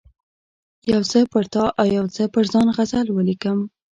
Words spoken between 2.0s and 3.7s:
څه پر ځان غزل ولیکم.